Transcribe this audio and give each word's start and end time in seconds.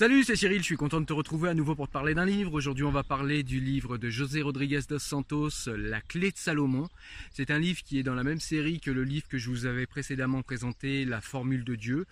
Salut, 0.00 0.24
c'est 0.24 0.34
Cyril, 0.34 0.60
je 0.60 0.64
suis 0.64 0.78
content 0.78 0.98
de 1.02 1.04
te 1.04 1.12
retrouver 1.12 1.50
à 1.50 1.52
nouveau 1.52 1.74
pour 1.74 1.86
te 1.86 1.92
parler 1.92 2.14
d'un 2.14 2.24
livre. 2.24 2.54
Aujourd'hui, 2.54 2.84
on 2.84 2.90
va 2.90 3.02
parler 3.02 3.42
du 3.42 3.60
livre 3.60 3.98
de 3.98 4.08
José 4.08 4.40
Rodriguez 4.40 4.80
dos 4.88 4.98
Santos, 4.98 5.50
La 5.66 6.00
clé 6.00 6.30
de 6.30 6.38
Salomon. 6.38 6.88
C'est 7.32 7.50
un 7.50 7.58
livre 7.58 7.82
qui 7.82 7.98
est 7.98 8.02
dans 8.02 8.14
la 8.14 8.24
même 8.24 8.40
série 8.40 8.80
que 8.80 8.90
le 8.90 9.04
livre 9.04 9.28
que 9.28 9.36
je 9.36 9.50
vous 9.50 9.66
avais 9.66 9.84
précédemment 9.84 10.40
présenté, 10.40 11.04
La 11.04 11.20
formule 11.20 11.64
de 11.64 11.74
Dieu. 11.74 12.06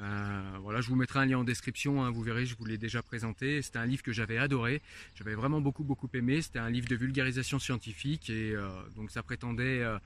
Euh, 0.00 0.58
voilà, 0.62 0.80
je 0.80 0.88
vous 0.88 0.96
mettrai 0.96 1.20
un 1.20 1.26
lien 1.26 1.38
en 1.38 1.44
description, 1.44 2.02
hein, 2.02 2.10
vous 2.10 2.22
verrez, 2.22 2.46
je 2.46 2.56
vous 2.56 2.64
l'ai 2.64 2.78
déjà 2.78 3.02
présenté. 3.02 3.60
C'était 3.60 3.78
un 3.78 3.86
livre 3.86 4.02
que 4.02 4.12
j'avais 4.12 4.38
adoré, 4.38 4.80
j'avais 5.14 5.34
vraiment 5.34 5.60
beaucoup 5.60 5.84
beaucoup 5.84 6.08
aimé. 6.14 6.40
C'était 6.40 6.58
un 6.58 6.70
livre 6.70 6.88
de 6.88 6.96
vulgarisation 6.96 7.58
scientifique 7.58 8.30
et 8.30 8.52
euh, 8.54 8.68
donc 8.96 9.10
ça 9.10 9.22
prétendait, 9.22 9.82
euh, 9.82 9.98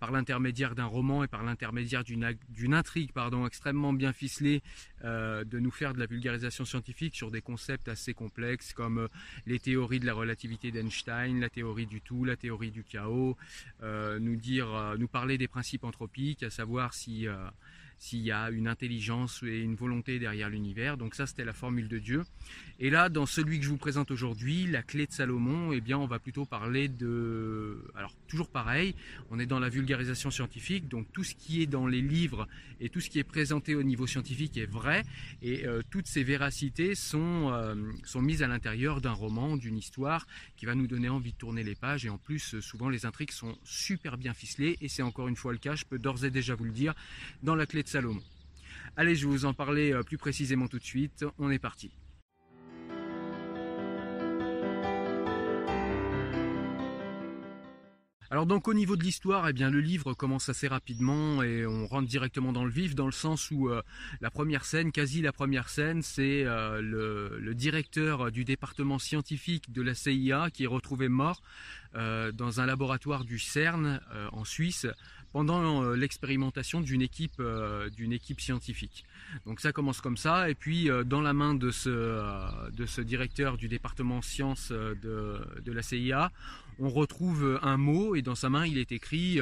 par 0.00 0.10
l'intermédiaire 0.12 0.74
d'un 0.74 0.86
roman 0.86 1.24
et 1.24 1.28
par 1.28 1.42
l'intermédiaire 1.42 2.04
d'une 2.04 2.74
intrigue 2.74 3.12
pardon, 3.12 3.46
extrêmement 3.46 3.92
bien 3.92 4.12
ficelée, 4.12 4.62
de 5.02 5.58
nous 5.58 5.70
faire 5.70 5.94
de 5.94 5.98
la 5.98 6.06
vulgarisation 6.06 6.64
scientifique 6.64 7.14
sur 7.14 7.30
des 7.30 7.40
concepts 7.40 7.88
assez 7.88 8.12
complexes 8.12 8.74
comme 8.74 9.08
les 9.46 9.58
théories 9.58 10.00
de 10.00 10.06
la 10.06 10.12
relativité 10.12 10.72
d'Einstein, 10.72 11.40
la 11.40 11.48
théorie 11.48 11.86
du 11.86 12.00
tout, 12.02 12.24
la 12.24 12.36
théorie 12.36 12.70
du 12.70 12.82
chaos, 12.84 13.36
nous 13.82 14.36
dire, 14.36 14.94
nous 14.98 15.08
parler 15.08 15.38
des 15.38 15.48
principes 15.48 15.84
anthropiques, 15.84 16.42
à 16.42 16.50
savoir 16.50 16.92
si 16.92 17.26
s'il 17.98 18.20
y 18.20 18.32
a 18.32 18.50
une 18.50 18.68
intelligence 18.68 19.42
et 19.42 19.60
une 19.60 19.76
volonté 19.76 20.18
derrière 20.18 20.50
l'univers. 20.50 20.96
Donc 20.96 21.14
ça, 21.14 21.26
c'était 21.26 21.44
la 21.44 21.52
formule 21.52 21.88
de 21.88 21.98
Dieu. 21.98 22.24
Et 22.80 22.90
là, 22.90 23.08
dans 23.08 23.26
celui 23.26 23.58
que 23.58 23.64
je 23.64 23.70
vous 23.70 23.76
présente 23.76 24.10
aujourd'hui, 24.10 24.66
la 24.66 24.82
clé 24.82 25.06
de 25.06 25.12
Salomon, 25.12 25.72
eh 25.72 25.80
bien, 25.80 25.96
on 25.96 26.06
va 26.06 26.18
plutôt 26.18 26.44
parler 26.44 26.88
de... 26.88 27.78
Alors, 27.94 28.14
toujours 28.26 28.48
pareil, 28.48 28.94
on 29.30 29.38
est 29.38 29.46
dans 29.46 29.60
la 29.60 29.68
vulgarisation 29.68 30.30
scientifique, 30.30 30.88
donc 30.88 31.06
tout 31.12 31.24
ce 31.24 31.34
qui 31.34 31.62
est 31.62 31.66
dans 31.66 31.86
les 31.86 32.00
livres 32.00 32.48
et 32.80 32.88
tout 32.88 33.00
ce 33.00 33.08
qui 33.08 33.18
est 33.18 33.24
présenté 33.24 33.74
au 33.74 33.82
niveau 33.82 34.06
scientifique 34.06 34.56
est 34.56 34.66
vrai, 34.66 35.04
et 35.40 35.66
euh, 35.66 35.82
toutes 35.90 36.08
ces 36.08 36.24
véracités 36.24 36.94
sont, 36.94 37.50
euh, 37.52 37.74
sont 38.04 38.20
mises 38.20 38.42
à 38.42 38.48
l'intérieur 38.48 39.00
d'un 39.00 39.12
roman, 39.12 39.56
d'une 39.56 39.78
histoire, 39.78 40.26
qui 40.56 40.66
va 40.66 40.74
nous 40.74 40.88
donner 40.88 41.08
envie 41.08 41.32
de 41.32 41.38
tourner 41.38 41.62
les 41.62 41.76
pages, 41.76 42.04
et 42.04 42.10
en 42.10 42.18
plus, 42.18 42.58
souvent, 42.60 42.88
les 42.88 43.06
intrigues 43.06 43.30
sont 43.30 43.56
super 43.64 44.18
bien 44.18 44.34
ficelées, 44.34 44.76
et 44.80 44.88
c'est 44.88 45.02
encore 45.02 45.28
une 45.28 45.36
fois 45.36 45.52
le 45.52 45.58
cas, 45.58 45.76
je 45.76 45.84
peux 45.84 45.98
d'ores 45.98 46.24
et 46.24 46.30
déjà 46.30 46.54
vous 46.54 46.64
le 46.64 46.72
dire, 46.72 46.94
dans 47.42 47.54
la 47.54 47.66
clé 47.66 47.83
Salomon. 47.88 48.22
Allez, 48.96 49.14
je 49.14 49.26
vais 49.26 49.32
vous 49.32 49.44
en 49.44 49.54
parler 49.54 49.92
euh, 49.92 50.02
plus 50.02 50.18
précisément 50.18 50.68
tout 50.68 50.78
de 50.78 50.84
suite, 50.84 51.24
on 51.38 51.50
est 51.50 51.58
parti. 51.58 51.90
Alors 58.34 58.46
donc 58.46 58.66
au 58.66 58.74
niveau 58.74 58.96
de 58.96 59.04
l'histoire, 59.04 59.48
eh 59.48 59.52
bien 59.52 59.70
le 59.70 59.78
livre 59.78 60.12
commence 60.12 60.48
assez 60.48 60.66
rapidement 60.66 61.40
et 61.44 61.64
on 61.68 61.86
rentre 61.86 62.08
directement 62.08 62.52
dans 62.52 62.64
le 62.64 62.70
vif 62.72 62.96
dans 62.96 63.06
le 63.06 63.12
sens 63.12 63.52
où 63.52 63.68
euh, 63.68 63.80
la 64.20 64.28
première 64.28 64.64
scène, 64.64 64.90
quasi 64.90 65.22
la 65.22 65.32
première 65.32 65.68
scène, 65.68 66.02
c'est 66.02 66.42
euh, 66.44 66.80
le, 66.82 67.54
directeur 67.54 68.32
du 68.32 68.44
département 68.44 68.98
scientifique 68.98 69.72
de 69.72 69.82
la 69.82 69.94
CIA 69.94 70.48
qui 70.52 70.64
est 70.64 70.66
retrouvé 70.66 71.08
mort 71.08 71.42
euh, 71.94 72.32
dans 72.32 72.60
un 72.60 72.66
laboratoire 72.66 73.24
du 73.24 73.38
CERN 73.38 74.00
en 74.32 74.44
Suisse 74.44 74.88
pendant 75.32 75.82
l'expérimentation 75.94 76.80
d'une 76.80 77.02
équipe, 77.02 77.42
d'une 77.96 78.12
équipe 78.12 78.40
scientifique. 78.40 79.04
Donc 79.46 79.60
ça 79.60 79.72
commence 79.72 80.00
comme 80.00 80.16
ça, 80.16 80.48
et 80.48 80.54
puis 80.54 80.88
dans 81.06 81.20
la 81.20 81.32
main 81.32 81.54
de 81.54 81.72
ce, 81.72 82.70
de 82.70 82.86
ce 82.86 83.00
directeur 83.00 83.56
du 83.56 83.66
département 83.66 84.22
sciences 84.22 84.70
de, 84.70 85.40
de, 85.60 85.72
la 85.72 85.82
CIA, 85.82 86.30
on 86.78 86.88
retrouve 86.88 87.58
un 87.62 87.76
mot, 87.76 88.14
et 88.14 88.22
dans 88.22 88.34
sa 88.34 88.50
main 88.50 88.66
il 88.66 88.78
est 88.78 88.92
écrit 88.92 89.38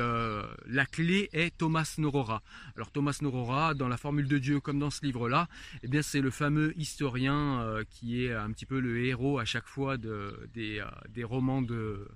La 0.67 0.87
clé 0.87 1.29
est 1.33 1.57
Thomas 1.57 1.95
Norora. 1.99 2.43
Alors 2.77 2.91
Thomas 2.91 3.19
Norora, 3.23 3.75
dans 3.75 3.89
la 3.89 3.97
formule 3.97 4.29
de 4.29 4.39
Dieu 4.39 4.61
comme 4.61 4.79
dans 4.79 4.91
ce 4.91 5.05
livre-là, 5.05 5.49
eh 5.83 5.89
bien 5.89 6.03
c'est 6.03 6.21
le 6.21 6.31
fameux 6.31 6.73
historien 6.79 7.65
qui 7.91 8.25
est 8.25 8.33
un 8.33 8.51
petit 8.53 8.67
peu 8.67 8.81
le 8.81 9.05
héros 9.05 9.39
à 9.39 9.45
chaque 9.45 9.67
fois 9.67 9.97
des, 9.97 10.83
des 11.09 11.25
romans 11.25 11.63
de 11.63 12.07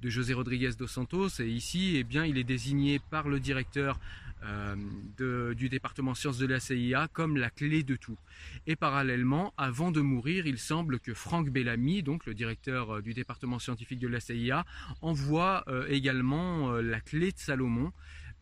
de 0.00 0.10
José 0.10 0.34
Rodriguez 0.34 0.70
dos 0.78 0.86
Santos. 0.86 1.40
Et 1.40 1.48
ici, 1.48 1.96
eh 1.96 2.04
bien, 2.04 2.24
il 2.24 2.38
est 2.38 2.44
désigné 2.44 3.00
par 3.10 3.28
le 3.28 3.40
directeur 3.40 3.98
euh, 4.44 5.54
du 5.54 5.68
département 5.68 6.14
sciences 6.14 6.38
de 6.38 6.46
la 6.46 6.60
CIA 6.60 7.08
comme 7.12 7.36
la 7.36 7.50
clé 7.50 7.82
de 7.82 7.96
tout. 7.96 8.18
Et 8.66 8.76
parallèlement, 8.76 9.52
avant 9.56 9.90
de 9.90 10.00
mourir, 10.00 10.46
il 10.46 10.58
semble 10.58 11.00
que 11.00 11.12
Franck 11.12 11.50
Bellamy, 11.50 12.02
donc 12.02 12.24
le 12.24 12.34
directeur 12.34 12.96
euh, 12.96 13.02
du 13.02 13.14
département 13.14 13.58
scientifique 13.58 13.98
de 13.98 14.08
la 14.08 14.20
CIA, 14.20 14.64
envoie 15.02 15.64
euh, 15.68 15.86
également 15.88 16.72
la 16.72 17.00
clé 17.00 17.32
de 17.32 17.38
Salomon. 17.38 17.92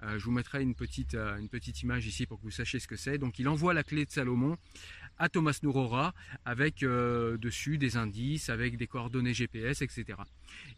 je 0.02 0.22
vous 0.22 0.30
mettrai 0.32 0.62
une 0.62 0.74
petite, 0.74 1.14
une 1.14 1.48
petite 1.48 1.82
image 1.82 2.06
ici 2.06 2.26
pour 2.26 2.38
que 2.38 2.42
vous 2.42 2.50
sachiez 2.50 2.78
ce 2.78 2.86
que 2.86 2.96
c'est. 2.96 3.18
Donc 3.18 3.38
il 3.38 3.48
envoie 3.48 3.72
la 3.72 3.82
clé 3.82 4.04
de 4.04 4.10
Salomon 4.10 4.56
à 5.18 5.28
Thomas 5.28 5.58
Norora 5.62 6.14
avec 6.44 6.82
euh, 6.82 7.36
dessus 7.38 7.78
des 7.78 7.96
indices, 7.96 8.48
avec 8.48 8.76
des 8.76 8.86
coordonnées 8.86 9.34
GPS, 9.34 9.82
etc. 9.82 10.04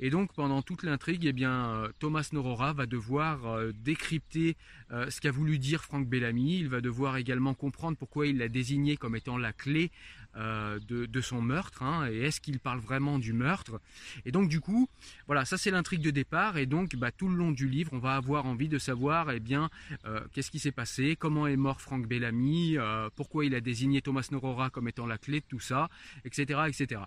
Et 0.00 0.10
donc 0.10 0.32
pendant 0.34 0.62
toute 0.62 0.82
l'intrigue, 0.82 1.26
eh 1.26 1.32
bien 1.32 1.71
euh, 1.71 1.88
Thomas 1.99 2.28
Norora 2.32 2.72
va 2.72 2.87
devoir 2.87 3.47
euh, 3.47 3.72
décrypter 3.72 4.56
ce 4.91 5.21
qu'a 5.21 5.31
voulu 5.31 5.59
dire 5.59 5.84
Frank 5.84 6.09
Bellamy. 6.09 6.60
Il 6.60 6.69
va 6.69 6.81
devoir 6.81 7.19
également 7.19 7.53
comprendre 7.53 7.99
pourquoi 7.99 8.26
il 8.26 8.38
l'a 8.38 8.49
désigné 8.49 8.96
comme 8.96 9.17
étant 9.17 9.37
la 9.37 9.52
clé 9.52 9.90
euh, 10.36 10.78
de, 10.88 11.20
son 11.20 11.42
meurtre, 11.42 11.82
hein, 11.82 12.08
et 12.10 12.19
est-ce 12.19 12.40
qu'il 12.40 12.60
parle 12.60 12.78
vraiment 12.78 13.19
du 13.19 13.32
meurtre? 13.32 13.80
Et 14.25 14.30
donc 14.30 14.48
du 14.48 14.60
coup, 14.60 14.88
voilà, 15.26 15.44
ça 15.44 15.58
c'est 15.58 15.70
l'intrigue 15.70 16.02
de 16.02 16.10
départ, 16.10 16.58
et 16.58 16.66
donc 16.66 16.94
bah, 16.96 17.10
tout 17.10 17.28
le 17.28 17.34
long 17.34 17.50
du 17.50 17.69
livre, 17.69 17.90
on 17.92 17.98
va 17.98 18.14
avoir 18.14 18.46
envie 18.46 18.69
de 18.69 18.78
savoir, 18.78 19.30
eh 19.30 19.40
bien, 19.40 19.69
euh, 20.04 20.20
qu'est-ce 20.32 20.50
qui 20.50 20.58
s'est 20.58 20.72
passé, 20.72 21.16
comment 21.16 21.46
est 21.46 21.56
mort 21.56 21.80
Frank 21.80 22.06
Bellamy, 22.06 22.76
euh, 22.76 23.08
pourquoi 23.16 23.46
il 23.46 23.54
a 23.54 23.60
désigné 23.60 24.00
Thomas 24.00 24.28
Norora 24.30 24.70
comme 24.70 24.88
étant 24.88 25.06
la 25.06 25.19
clé 25.19 25.40
de 25.40 25.46
tout 25.48 25.60
ça, 25.60 25.88
etc., 26.25 26.60
etc. 26.69 27.02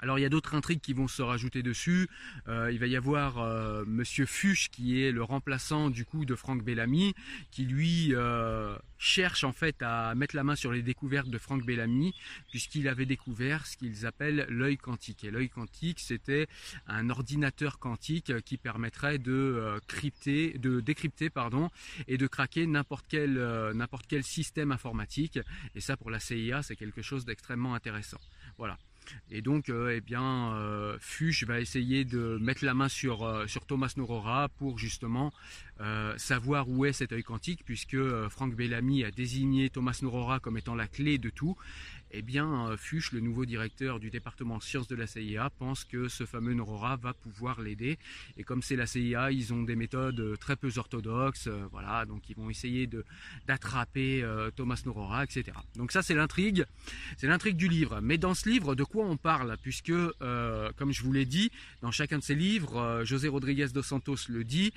Alors 0.00 0.18
il 0.18 0.22
y 0.22 0.26
a 0.26 0.28
d'autres 0.28 0.54
intrigues 0.54 0.80
qui 0.80 0.92
vont 0.92 1.08
se 1.08 1.22
rajouter 1.22 1.62
dessus. 1.62 2.08
Euh, 2.48 2.70
il 2.72 2.78
va 2.78 2.86
y 2.86 2.96
avoir 2.96 3.38
euh, 3.38 3.84
Monsieur 3.86 4.26
Fuchs 4.26 4.68
qui 4.70 5.02
est 5.02 5.12
le 5.12 5.22
remplaçant 5.22 5.88
du 5.88 6.04
coup 6.04 6.24
de 6.24 6.34
Franck 6.34 6.62
Bellamy, 6.62 7.14
qui 7.50 7.64
lui 7.64 8.14
euh, 8.14 8.76
cherche 8.98 9.44
en 9.44 9.52
fait 9.52 9.76
à 9.82 10.14
mettre 10.14 10.36
la 10.36 10.44
main 10.44 10.56
sur 10.56 10.72
les 10.72 10.82
découvertes 10.82 11.28
de 11.28 11.38
Franck 11.38 11.64
Bellamy, 11.64 12.12
puisqu'il 12.50 12.88
avait 12.88 13.06
découvert 13.06 13.66
ce 13.66 13.76
qu'ils 13.76 14.04
appellent 14.04 14.46
l'œil 14.48 14.76
quantique. 14.76 15.24
Et 15.24 15.30
l'œil 15.30 15.48
quantique, 15.48 16.00
c'était 16.00 16.48
un 16.86 17.08
ordinateur 17.08 17.78
quantique 17.78 18.40
qui 18.42 18.58
permettrait 18.58 19.18
de 19.18 19.78
crypter, 19.86 20.58
de 20.58 20.80
décrypter 20.80 21.30
et 22.08 22.18
de 22.18 22.26
craquer 22.26 22.66
n'importe 22.66 23.06
quel 23.08 23.34
n'importe 23.74 24.06
quel 24.06 24.24
système 24.24 24.72
informatique. 24.72 25.38
Et 25.74 25.80
ça 25.80 25.96
pour 25.96 26.10
la 26.10 26.20
CIA, 26.20 26.62
c'est 26.62 26.76
quelque 26.76 27.02
chose 27.02 27.24
d'extrêmement 27.24 27.74
intéressant. 27.74 28.20
Voilà. 28.58 28.78
Et 29.30 29.42
donc, 29.42 29.68
euh, 29.68 29.94
eh 29.96 30.00
bien, 30.00 30.54
euh, 30.54 30.96
Fuchs 31.00 31.44
va 31.44 31.60
essayer 31.60 32.04
de 32.04 32.38
mettre 32.40 32.64
la 32.64 32.74
main 32.74 32.88
sur, 32.88 33.24
euh, 33.24 33.46
sur 33.46 33.66
Thomas 33.66 33.92
Norora 33.96 34.48
pour 34.48 34.78
justement 34.78 35.32
savoir 36.16 36.68
où 36.68 36.84
est 36.84 36.92
cet 36.92 37.12
œil 37.12 37.22
quantique, 37.22 37.64
puisque 37.64 37.96
Frank 38.28 38.54
Bellamy 38.54 39.04
a 39.04 39.10
désigné 39.10 39.70
Thomas 39.70 39.98
Norora 40.02 40.40
comme 40.40 40.56
étant 40.56 40.74
la 40.74 40.86
clé 40.86 41.18
de 41.18 41.30
tout 41.30 41.56
eh 42.16 42.22
bien, 42.22 42.68
euh, 42.68 42.76
Fuchs, 42.76 43.10
le 43.10 43.18
nouveau 43.18 43.44
directeur 43.44 43.98
du 43.98 44.08
département 44.08 44.60
sciences 44.60 44.86
de 44.86 44.94
la 44.94 45.08
CIA, 45.08 45.50
pense 45.58 45.82
que 45.84 46.06
ce 46.06 46.24
fameux 46.24 46.54
Norora 46.54 46.94
va 46.94 47.12
pouvoir 47.12 47.60
l'aider. 47.60 47.98
Et 48.36 48.44
comme 48.44 48.62
c'est 48.62 48.76
la 48.76 48.86
CIA, 48.86 49.32
ils 49.32 49.52
ont 49.52 49.64
des 49.64 49.74
méthodes 49.74 50.20
euh, 50.20 50.36
très 50.36 50.54
peu 50.54 50.70
orthodoxes, 50.76 51.48
euh, 51.48 51.66
voilà, 51.72 52.06
donc 52.06 52.28
ils 52.30 52.36
vont 52.36 52.50
essayer 52.50 52.86
de 52.86 53.04
d'attraper 53.48 54.24
Thomas 54.56 54.80
Norora, 54.86 55.24
etc. 55.24 55.44
Donc 55.74 55.90
ça, 55.90 56.02
c'est 56.02 56.14
l'intrigue, 56.14 56.64
c'est 57.16 57.26
l'intrigue 57.26 57.56
du 57.56 57.68
livre. 57.68 58.00
Mais 58.00 58.16
dans 58.16 58.34
ce 58.34 58.48
livre, 58.48 58.74
de 58.74 58.84
quoi 58.84 59.04
on 59.06 59.16
parle? 59.16 59.56
Puisque, 59.60 59.92
comme 60.76 60.92
je 60.92 61.02
vous 61.02 61.12
l'ai 61.12 61.26
dit, 61.26 61.50
dans 61.82 61.90
chacun 61.90 62.18
de 62.18 62.22
ces 62.22 62.34
livres, 62.34 63.02
José 63.04 63.28
Rodriguez 63.28 63.68
dos 63.74 63.82
Santos 63.82 64.28
le 64.28 64.44
dit, 64.44 64.72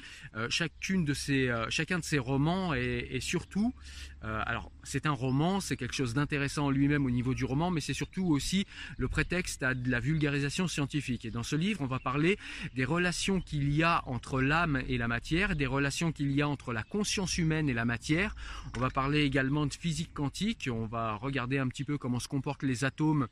de 0.95 1.13
ces, 1.13 1.53
chacun 1.69 1.99
de 1.99 2.03
ces 2.03 2.19
romans 2.19 2.73
est, 2.73 3.19
surtout, 3.19 3.73
alors 4.21 4.71
c'est 4.83 5.05
un 5.05 5.11
roman, 5.11 5.59
c'est 5.59 5.75
quelque 5.75 5.93
chose 5.93 6.13
d'intéressant 6.13 6.67
en 6.67 6.69
lui-même 6.69 7.05
au 7.05 7.11
niveau 7.11 7.33
du 7.33 7.45
roman, 7.45 7.71
mais 7.71 7.81
c'est 7.81 7.93
surtout 7.93 8.25
aussi 8.25 8.65
le 8.97 9.07
prétexte 9.07 9.63
à 9.63 9.73
de 9.73 9.91
la 9.91 9.99
vulgarisation 9.99 10.67
scientifique. 10.67 11.25
Et 11.25 11.31
dans 11.31 11.43
ce 11.43 11.55
livre, 11.55 11.81
on 11.81 11.87
va 11.87 11.99
parler 11.99 12.37
des 12.75 12.85
relations 12.85 13.41
qu'il 13.41 13.73
y 13.73 13.83
a 13.83 14.01
entre 14.05 14.41
l'âme 14.41 14.81
et 14.87 14.97
la 14.97 15.07
matière, 15.07 15.55
des 15.55 15.67
relations 15.67 16.11
qu'il 16.11 16.31
y 16.31 16.41
a 16.41 16.47
entre 16.47 16.73
la 16.73 16.83
conscience 16.83 17.37
humaine 17.37 17.69
et 17.69 17.73
la 17.73 17.85
matière. 17.85 18.35
On 18.75 18.79
va 18.79 18.89
parler 18.89 19.23
également 19.23 19.65
de 19.65 19.73
physique 19.73 20.13
quantique, 20.13 20.69
on 20.71 20.85
va 20.85 21.15
regarder 21.15 21.57
un 21.57 21.67
petit 21.67 21.83
peu 21.83 21.97
comment 21.97 22.19
se 22.19 22.27
comportent 22.27 22.63
les 22.63 22.85
atomes 22.85 23.27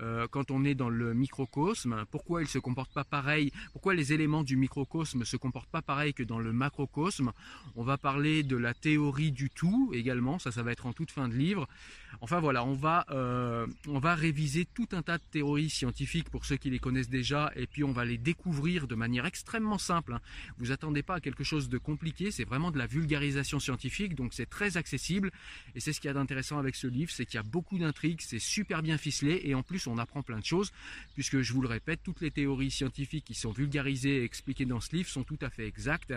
euh, 0.00 0.26
quand 0.30 0.50
on 0.50 0.64
est 0.64 0.74
dans 0.74 0.88
le 0.88 1.14
microcosme, 1.14 2.04
pourquoi 2.10 2.42
ils 2.42 2.48
se 2.48 2.58
comportent 2.58 2.92
pas 2.92 3.04
pareil, 3.04 3.52
pourquoi 3.72 3.94
les 3.94 4.12
éléments 4.12 4.42
du 4.42 4.56
microcosme 4.56 5.24
se 5.24 5.36
comportent 5.36 5.70
pas 5.70 5.82
pareil 5.82 6.14
que 6.14 6.22
dans 6.22 6.38
le 6.38 6.52
macrocosme? 6.52 7.32
On 7.76 7.84
va 7.84 7.98
parler 7.98 8.42
de 8.42 8.56
la 8.56 8.74
théorie 8.74 9.32
du 9.32 9.50
tout 9.50 9.90
également, 9.94 10.38
ça 10.38 10.50
ça 10.52 10.62
va 10.62 10.72
être 10.72 10.86
en 10.86 10.92
toute 10.92 11.10
fin 11.10 11.28
de 11.28 11.34
livre. 11.34 11.68
Enfin 12.20 12.40
voilà, 12.40 12.64
on 12.64 12.74
va 12.74 13.04
euh, 13.10 13.66
on 13.88 13.98
va 13.98 14.14
réviser 14.14 14.64
tout 14.64 14.88
un 14.92 15.02
tas 15.02 15.18
de 15.18 15.22
théories 15.30 15.70
scientifiques 15.70 16.30
pour 16.30 16.44
ceux 16.44 16.56
qui 16.56 16.70
les 16.70 16.78
connaissent 16.78 17.08
déjà 17.08 17.52
et 17.56 17.66
puis 17.66 17.84
on 17.84 17.92
va 17.92 18.04
les 18.04 18.18
découvrir 18.18 18.86
de 18.86 18.94
manière 18.94 19.26
extrêmement 19.26 19.78
simple. 19.78 20.14
Hein. 20.14 20.20
Vous 20.58 20.72
attendez 20.72 21.02
pas 21.02 21.16
à 21.16 21.20
quelque 21.20 21.44
chose 21.44 21.68
de 21.68 21.78
compliqué, 21.78 22.30
c'est 22.30 22.44
vraiment 22.44 22.70
de 22.70 22.78
la 22.78 22.86
vulgarisation 22.86 23.58
scientifique 23.58 24.14
donc 24.14 24.34
c'est 24.34 24.48
très 24.48 24.76
accessible 24.76 25.30
et 25.74 25.80
c'est 25.80 25.92
ce 25.92 26.00
qu'il 26.00 26.08
y 26.08 26.10
a 26.10 26.14
d'intéressant 26.14 26.58
avec 26.58 26.74
ce 26.74 26.86
livre, 26.86 27.10
c'est 27.10 27.26
qu'il 27.26 27.36
y 27.36 27.40
a 27.40 27.42
beaucoup 27.42 27.78
d'intrigues, 27.78 28.20
c'est 28.20 28.38
super 28.38 28.82
bien 28.82 28.98
ficelé 28.98 29.40
et 29.44 29.54
en 29.54 29.62
plus 29.62 29.86
on 29.86 29.98
apprend 29.98 30.22
plein 30.22 30.38
de 30.38 30.44
choses, 30.44 30.72
puisque 31.14 31.40
je 31.40 31.52
vous 31.52 31.62
le 31.62 31.68
répète, 31.68 32.00
toutes 32.02 32.20
les 32.20 32.30
théories 32.30 32.70
scientifiques 32.70 33.24
qui 33.24 33.34
sont 33.34 33.52
vulgarisées 33.52 34.18
et 34.18 34.24
expliquées 34.24 34.66
dans 34.66 34.80
ce 34.80 34.94
livre 34.94 35.08
sont 35.08 35.24
tout 35.24 35.38
à 35.40 35.50
fait 35.50 35.66
exactes, 35.66 36.14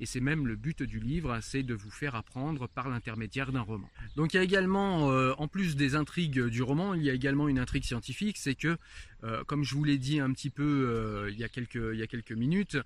et 0.00 0.06
c'est 0.06 0.20
même 0.20 0.46
le 0.46 0.56
but 0.56 0.82
du 0.82 1.00
livre, 1.00 1.38
c'est 1.42 1.62
de 1.62 1.74
vous 1.74 1.90
faire 1.90 2.14
apprendre 2.14 2.68
par 2.68 2.88
l'intermédiaire 2.88 3.52
d'un 3.52 3.62
roman. 3.62 3.88
Donc 4.16 4.34
il 4.34 4.36
y 4.36 4.40
a 4.40 4.42
également, 4.42 5.10
euh, 5.10 5.34
en 5.38 5.48
plus 5.48 5.76
des 5.76 5.94
intrigues 5.94 6.46
du 6.46 6.62
roman, 6.62 6.94
il 6.94 7.02
y 7.02 7.10
a 7.10 7.12
également 7.12 7.48
une 7.48 7.58
intrigue 7.58 7.84
scientifique, 7.84 8.36
c'est 8.36 8.56
que, 8.56 8.76
euh, 9.22 9.44
comme 9.44 9.64
je 9.64 9.74
vous 9.74 9.84
l'ai 9.84 9.96
dit 9.96 10.18
un 10.18 10.32
petit 10.32 10.50
peu 10.50 10.62
euh, 10.64 11.30
il, 11.30 11.38
y 11.38 11.44
a 11.44 11.48
quelques, 11.48 11.80
il 11.92 11.98
y 11.98 12.02
a 12.02 12.06
quelques 12.06 12.32
minutes, 12.32 12.76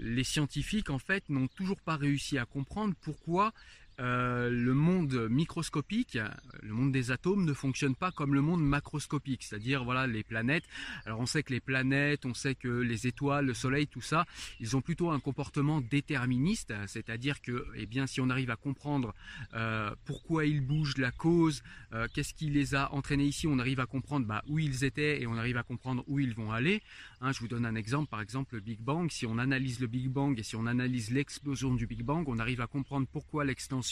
les 0.00 0.24
scientifiques 0.24 0.90
en 0.90 0.98
fait 0.98 1.28
n'ont 1.28 1.48
toujours 1.48 1.80
pas 1.80 1.96
réussi 1.96 2.38
à 2.38 2.44
comprendre 2.44 2.94
pourquoi 3.00 3.52
euh, 3.98 4.50
le 4.50 4.74
monde 4.74 5.28
microscopique, 5.30 6.18
le 6.62 6.72
monde 6.72 6.92
des 6.92 7.10
atomes 7.10 7.44
ne 7.44 7.54
fonctionne 7.54 7.94
pas 7.94 8.10
comme 8.10 8.34
le 8.34 8.42
monde 8.42 8.62
macroscopique, 8.62 9.42
c'est-à-dire 9.42 9.84
voilà 9.84 10.06
les 10.06 10.22
planètes. 10.22 10.64
Alors 11.06 11.20
on 11.20 11.26
sait 11.26 11.42
que 11.42 11.52
les 11.52 11.60
planètes, 11.60 12.26
on 12.26 12.34
sait 12.34 12.54
que 12.54 12.68
les 12.68 13.06
étoiles, 13.06 13.46
le 13.46 13.54
soleil, 13.54 13.86
tout 13.86 14.02
ça, 14.02 14.26
ils 14.60 14.76
ont 14.76 14.82
plutôt 14.82 15.10
un 15.10 15.20
comportement 15.20 15.80
déterministe, 15.80 16.74
c'est-à-dire 16.86 17.40
que 17.40 17.66
eh 17.76 17.86
bien 17.86 18.06
si 18.06 18.20
on 18.20 18.28
arrive 18.28 18.50
à 18.50 18.56
comprendre 18.56 19.14
euh, 19.54 19.94
pourquoi 20.04 20.44
ils 20.44 20.60
bougent, 20.60 20.98
la 20.98 21.10
cause, 21.10 21.62
euh, 21.94 22.06
qu'est-ce 22.12 22.34
qui 22.34 22.50
les 22.50 22.74
a 22.74 22.92
entraînés 22.92 23.24
ici, 23.24 23.46
on 23.46 23.58
arrive 23.58 23.80
à 23.80 23.86
comprendre 23.86 24.26
bah, 24.26 24.42
où 24.46 24.58
ils 24.58 24.84
étaient 24.84 25.22
et 25.22 25.26
on 25.26 25.38
arrive 25.38 25.56
à 25.56 25.62
comprendre 25.62 26.04
où 26.06 26.18
ils 26.18 26.34
vont 26.34 26.52
aller. 26.52 26.82
Hein, 27.22 27.32
je 27.32 27.40
vous 27.40 27.48
donne 27.48 27.64
un 27.64 27.74
exemple, 27.74 28.10
par 28.10 28.20
exemple 28.20 28.56
le 28.56 28.60
Big 28.60 28.80
Bang. 28.80 29.10
Si 29.10 29.24
on 29.24 29.38
analyse 29.38 29.80
le 29.80 29.86
Big 29.86 30.08
Bang 30.08 30.38
et 30.38 30.42
si 30.42 30.54
on 30.56 30.66
analyse 30.66 31.10
l'explosion 31.10 31.74
du 31.74 31.86
Big 31.86 32.02
Bang, 32.02 32.28
on 32.28 32.38
arrive 32.38 32.60
à 32.60 32.66
comprendre 32.66 33.06
pourquoi 33.10 33.44
l'extension 33.44 33.85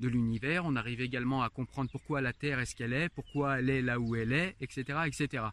de 0.00 0.08
l'univers. 0.08 0.64
On 0.64 0.76
arrive 0.76 1.00
également 1.00 1.42
à 1.42 1.48
comprendre 1.48 1.90
pourquoi 1.90 2.20
la 2.20 2.32
Terre 2.32 2.58
est 2.58 2.66
ce 2.66 2.74
qu'elle 2.74 2.92
est, 2.92 3.08
pourquoi 3.08 3.58
elle 3.58 3.70
est 3.70 3.82
là 3.82 3.98
où 3.98 4.16
elle 4.16 4.32
est, 4.32 4.56
etc., 4.60 5.00
etc. 5.06 5.44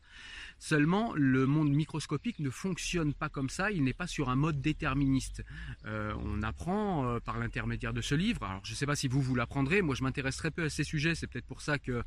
Seulement, 0.57 1.13
le 1.15 1.45
monde 1.45 1.69
microscopique 1.69 2.39
ne 2.39 2.49
fonctionne 2.49 3.13
pas 3.13 3.29
comme 3.29 3.49
ça. 3.49 3.71
Il 3.71 3.83
n'est 3.83 3.93
pas 3.93 4.07
sur 4.07 4.29
un 4.29 4.35
mode 4.35 4.61
déterministe. 4.61 5.43
Euh, 5.85 6.13
on 6.23 6.41
apprend 6.43 7.05
euh, 7.05 7.19
par 7.19 7.37
l'intermédiaire 7.39 7.93
de 7.93 8.01
ce 8.01 8.15
livre. 8.15 8.43
Alors, 8.43 8.65
je 8.65 8.71
ne 8.71 8.75
sais 8.75 8.85
pas 8.85 8.95
si 8.95 9.07
vous 9.07 9.21
vous 9.21 9.35
l'apprendrez. 9.35 9.81
Moi, 9.81 9.95
je 9.95 10.03
m'intéresse 10.03 10.41
peu 10.51 10.63
à 10.63 10.69
ces 10.69 10.83
sujets. 10.83 11.15
C'est 11.15 11.27
peut-être 11.27 11.45
pour 11.45 11.61
ça 11.61 11.77
que 11.77 12.03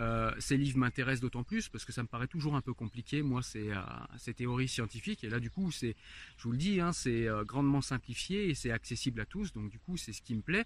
euh, 0.00 0.32
ces 0.38 0.56
livres 0.56 0.78
m'intéressent 0.78 1.20
d'autant 1.20 1.44
plus 1.44 1.68
parce 1.68 1.84
que 1.84 1.92
ça 1.92 2.02
me 2.02 2.08
paraît 2.08 2.26
toujours 2.26 2.56
un 2.56 2.60
peu 2.60 2.74
compliqué. 2.74 3.22
Moi, 3.22 3.42
c'est 3.42 3.68
ces 4.16 4.34
théories 4.34 4.68
scientifiques. 4.68 5.24
Et 5.24 5.28
là, 5.28 5.38
du 5.40 5.50
coup, 5.50 5.70
c'est, 5.70 5.94
je 6.36 6.44
vous 6.44 6.52
le 6.52 6.58
dis, 6.58 6.80
hein, 6.80 6.92
c'est 6.92 7.28
grandement 7.44 7.80
simplifié 7.80 8.48
et 8.48 8.54
c'est 8.54 8.70
accessible 8.70 9.20
à 9.20 9.26
tous. 9.26 9.52
Donc, 9.52 9.70
du 9.70 9.78
coup, 9.78 9.96
c'est 9.96 10.12
ce 10.12 10.22
qui 10.22 10.34
me 10.34 10.42
plaît. 10.42 10.64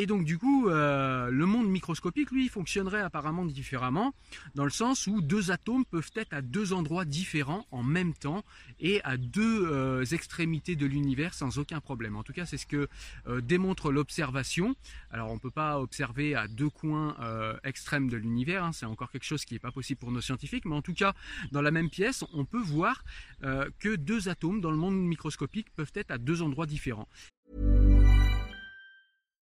Et 0.00 0.06
donc 0.06 0.24
du 0.24 0.38
coup, 0.38 0.66
euh, 0.70 1.28
le 1.28 1.44
monde 1.44 1.68
microscopique, 1.68 2.30
lui, 2.30 2.48
fonctionnerait 2.48 3.02
apparemment 3.02 3.44
différemment, 3.44 4.14
dans 4.54 4.64
le 4.64 4.70
sens 4.70 5.06
où 5.06 5.20
deux 5.20 5.50
atomes 5.50 5.84
peuvent 5.84 6.10
être 6.16 6.32
à 6.32 6.40
deux 6.40 6.72
endroits 6.72 7.04
différents 7.04 7.66
en 7.70 7.82
même 7.82 8.14
temps 8.14 8.42
et 8.78 9.04
à 9.04 9.18
deux 9.18 9.66
euh, 9.66 10.02
extrémités 10.06 10.74
de 10.74 10.86
l'univers 10.86 11.34
sans 11.34 11.58
aucun 11.58 11.80
problème. 11.80 12.16
En 12.16 12.22
tout 12.22 12.32
cas, 12.32 12.46
c'est 12.46 12.56
ce 12.56 12.64
que 12.64 12.88
euh, 13.26 13.42
démontre 13.42 13.92
l'observation. 13.92 14.74
Alors 15.10 15.30
on 15.30 15.34
ne 15.34 15.38
peut 15.38 15.50
pas 15.50 15.78
observer 15.78 16.34
à 16.34 16.48
deux 16.48 16.70
coins 16.70 17.14
extrêmes 17.62 18.08
de 18.08 18.16
l'univers, 18.16 18.64
hein, 18.64 18.72
c'est 18.72 18.86
encore 18.86 19.10
quelque 19.10 19.24
chose 19.24 19.44
qui 19.44 19.52
n'est 19.52 19.60
pas 19.60 19.70
possible 19.70 20.00
pour 20.00 20.12
nos 20.12 20.22
scientifiques, 20.22 20.64
mais 20.64 20.76
en 20.76 20.82
tout 20.82 20.94
cas, 20.94 21.12
dans 21.52 21.60
la 21.60 21.72
même 21.72 21.90
pièce, 21.90 22.24
on 22.32 22.46
peut 22.46 22.62
voir 22.62 23.04
que 23.42 23.96
deux 23.96 24.30
atomes 24.30 24.62
dans 24.62 24.70
le 24.70 24.78
monde 24.78 24.96
microscopique 24.96 25.68
peuvent 25.76 25.92
être 25.94 26.10
à 26.10 26.16
deux 26.16 26.40
endroits 26.40 26.66
différents. 26.66 27.08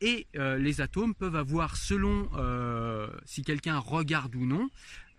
Et 0.00 0.26
euh, 0.36 0.58
les 0.58 0.80
atomes 0.80 1.14
peuvent 1.14 1.36
avoir, 1.36 1.76
selon 1.76 2.28
euh, 2.36 3.08
si 3.24 3.42
quelqu'un 3.42 3.78
regarde 3.78 4.34
ou 4.34 4.44
non, 4.44 4.68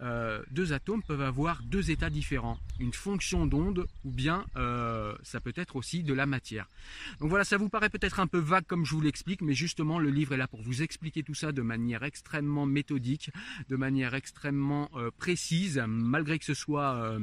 euh, 0.01 0.43
deux 0.51 0.73
atomes 0.73 1.01
peuvent 1.01 1.21
avoir 1.21 1.63
deux 1.63 1.89
états 1.89 2.09
différents, 2.09 2.59
une 2.81 2.91
fonction 2.91 3.47
d'onde 3.47 3.87
ou 4.03 4.11
bien 4.11 4.45
ça 5.23 5.39
peut 5.41 5.53
être 5.55 5.77
aussi 5.77 6.03
de 6.03 6.13
la 6.13 6.25
matière. 6.25 6.67
Donc 7.19 7.29
voilà, 7.29 7.45
ça 7.45 7.57
vous 7.57 7.69
paraît 7.69 7.89
peut-être 7.89 8.19
un 8.19 8.27
peu 8.27 8.39
vague 8.39 8.65
comme 8.65 8.85
je 8.85 8.93
vous 8.93 9.01
l'explique, 9.01 9.41
mais 9.41 9.53
justement 9.53 9.97
le 9.97 10.09
livre 10.09 10.33
est 10.33 10.37
là 10.37 10.47
pour 10.47 10.61
vous 10.61 10.81
expliquer 10.81 11.23
tout 11.23 11.33
ça 11.33 11.53
de 11.53 11.61
manière 11.61 12.03
extrêmement 12.03 12.65
méthodique, 12.65 13.31
de 13.69 13.75
manière 13.77 14.13
extrêmement 14.15 14.91
précise, 15.17 15.81
malgré 15.87 16.39
que 16.39 16.45
ce 16.45 16.53
soit 16.53 17.17